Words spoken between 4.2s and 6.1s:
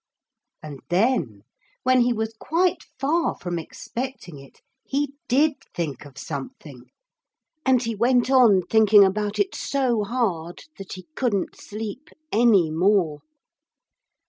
it, he did think